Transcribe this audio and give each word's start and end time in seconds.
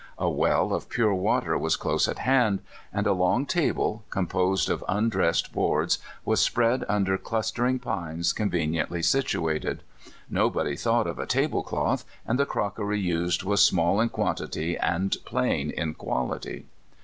A 0.17 0.31
well 0.31 0.73
of 0.73 0.89
pure 0.89 1.13
water 1.13 1.55
was 1.59 1.75
close 1.75 2.07
at 2.07 2.17
hand, 2.17 2.61
and 2.91 3.05
a 3.05 3.13
long 3.13 3.45
table, 3.45 4.03
composed 4.09 4.67
of 4.67 4.83
undressed 4.89 5.53
boards, 5.53 5.99
was 6.25 6.39
spread 6.39 6.83
under 6.89 7.19
clustering 7.19 7.77
pines 7.77 8.33
conveniently 8.33 9.03
sit 9.03 9.27
uated. 9.27 9.81
Kobody 10.33 10.75
thought 10.75 11.05
of 11.05 11.19
a 11.19 11.27
table 11.27 11.61
cloth, 11.61 12.03
and 12.25 12.39
the 12.39 12.47
crockery 12.47 12.99
used 12.99 13.43
was 13.43 13.63
small 13.63 14.01
in 14.01 14.09
quantity 14.09 14.75
and 14.75 15.15
plain 15.23 15.69
in 15.69 15.93
(piality. 15.93 16.63